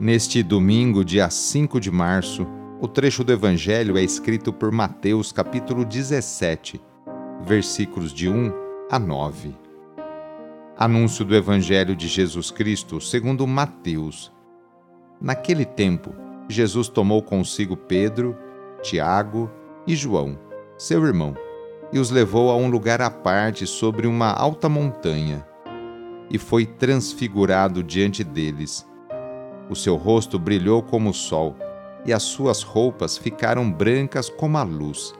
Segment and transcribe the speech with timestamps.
[0.00, 2.46] Neste domingo, dia 5 de março,
[2.80, 6.80] o trecho do Evangelho é escrito por Mateus, capítulo 17,
[7.42, 8.50] versículos de 1
[8.90, 9.54] a 9.
[10.74, 14.32] Anúncio do Evangelho de Jesus Cristo segundo Mateus.
[15.20, 16.14] Naquele tempo,
[16.48, 18.34] Jesus tomou consigo Pedro,
[18.80, 19.50] Tiago
[19.86, 20.38] e João,
[20.78, 21.36] seu irmão,
[21.92, 25.46] e os levou a um lugar à parte sobre uma alta montanha,
[26.30, 28.88] e foi transfigurado diante deles
[29.70, 31.56] o seu rosto brilhou como o sol,
[32.04, 35.14] e as suas roupas ficaram brancas como a luz.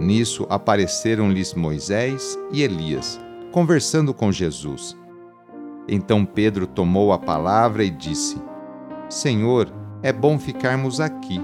[0.00, 3.20] Nisso apareceram-lhes Moisés e Elias,
[3.52, 4.96] conversando com Jesus.
[5.86, 8.42] Então Pedro tomou a palavra e disse:
[9.08, 11.40] Senhor, é bom ficarmos aqui.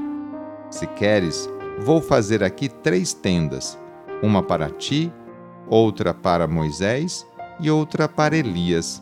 [0.69, 3.79] Se queres, vou fazer aqui três tendas:
[4.21, 5.13] uma para ti,
[5.69, 7.25] outra para Moisés
[7.61, 9.01] e outra para Elias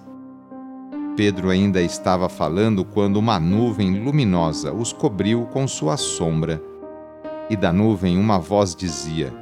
[1.18, 6.62] Pedro ainda estava falando quando uma nuvem luminosa os cobriu com sua sombra.
[7.50, 9.34] E da nuvem uma voz dizia: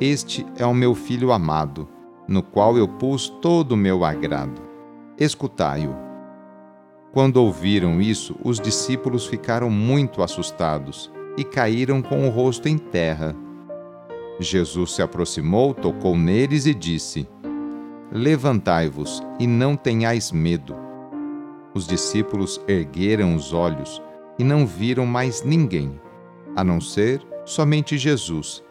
[0.00, 1.88] Este é o meu filho amado,
[2.28, 4.62] no qual eu pus todo o meu agrado.
[5.18, 5.92] Escutai-o.
[7.10, 13.34] Quando ouviram isso, os discípulos ficaram muito assustados e caíram com o rosto em terra.
[14.38, 17.28] Jesus se aproximou, tocou neles e disse:
[18.12, 20.91] Levantai-vos e não tenhais medo.
[21.74, 24.02] Os discípulos ergueram os olhos
[24.38, 25.98] e não viram mais ninguém,
[26.54, 28.62] a não ser somente Jesus.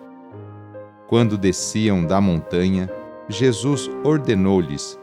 [1.08, 2.90] Quando desciam da montanha,
[3.28, 5.00] Jesus ordenou-lhes: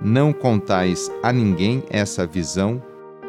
[0.00, 2.80] Não contais a ninguém essa visão,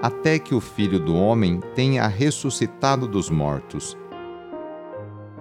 [0.01, 3.97] até que o Filho do Homem tenha ressuscitado dos mortos.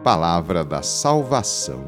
[0.03, 1.85] Palavra da Salvação.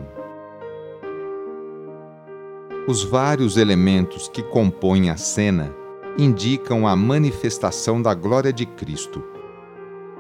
[2.87, 5.75] Os vários elementos que compõem a cena
[6.17, 9.23] indicam a manifestação da glória de Cristo.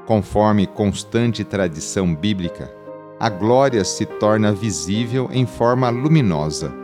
[0.06, 2.75] Conforme constante tradição bíblica,
[3.19, 6.75] a glória se torna visível em forma luminosa.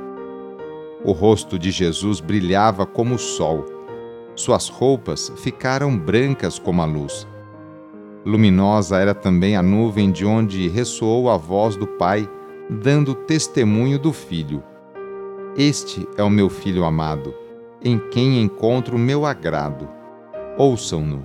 [1.04, 3.66] O rosto de Jesus brilhava como o sol.
[4.34, 7.26] Suas roupas ficaram brancas como a luz.
[8.24, 12.28] Luminosa era também a nuvem de onde ressoou a voz do Pai,
[12.68, 14.62] dando testemunho do Filho.
[15.56, 17.39] Este é o meu filho amado
[17.82, 19.88] em quem encontro meu agrado.
[20.58, 21.24] Ouçam-no.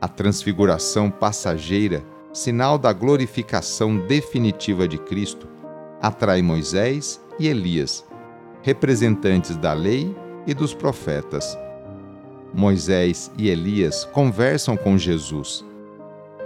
[0.00, 5.46] A transfiguração passageira, sinal da glorificação definitiva de Cristo,
[6.00, 8.04] atrai Moisés e Elias,
[8.62, 10.14] representantes da lei
[10.46, 11.58] e dos profetas.
[12.52, 15.64] Moisés e Elias conversam com Jesus.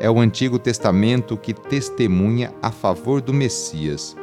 [0.00, 4.16] É o Antigo Testamento que testemunha a favor do Messias.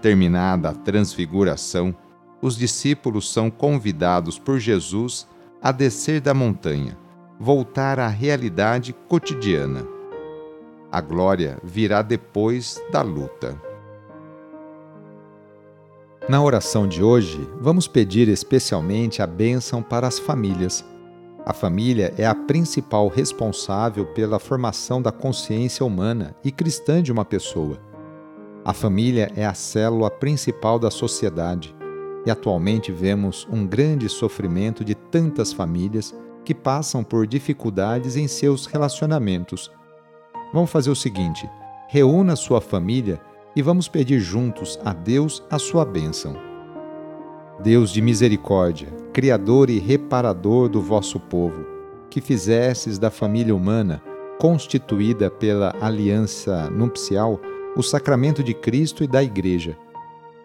[0.00, 1.94] Terminada a transfiguração,
[2.40, 5.26] os discípulos são convidados por Jesus
[5.60, 6.96] a descer da montanha,
[7.38, 9.86] voltar à realidade cotidiana.
[10.90, 13.60] A glória virá depois da luta.
[16.28, 20.84] Na oração de hoje, vamos pedir especialmente a bênção para as famílias.
[21.44, 27.24] A família é a principal responsável pela formação da consciência humana e cristã de uma
[27.24, 27.78] pessoa.
[28.64, 31.77] A família é a célula principal da sociedade
[32.28, 36.14] e atualmente vemos um grande sofrimento de tantas famílias
[36.44, 39.70] que passam por dificuldades em seus relacionamentos.
[40.52, 41.48] Vamos fazer o seguinte:
[41.88, 43.18] reúna sua família
[43.56, 46.36] e vamos pedir juntos a Deus a sua bênção.
[47.60, 51.64] Deus de misericórdia, Criador e reparador do vosso povo,
[52.10, 54.02] que fizesses da família humana,
[54.38, 57.40] constituída pela aliança nupcial,
[57.74, 59.78] o sacramento de Cristo e da Igreja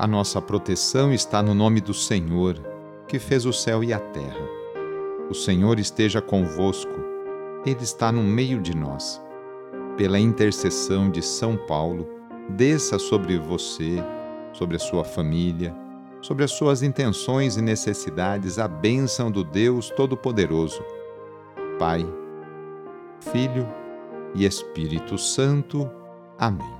[0.00, 2.56] A nossa proteção está no nome do Senhor,
[3.06, 4.48] que fez o céu e a terra.
[5.28, 6.90] O Senhor esteja convosco,
[7.66, 9.20] Ele está no meio de nós.
[9.98, 12.08] Pela intercessão de São Paulo,
[12.48, 14.02] desça sobre você,
[14.54, 15.76] sobre a sua família,
[16.22, 20.82] sobre as suas intenções e necessidades a bênção do Deus Todo-Poderoso.
[21.78, 22.10] Pai,
[23.30, 23.68] Filho
[24.34, 25.90] e Espírito Santo.
[26.38, 26.79] Amém.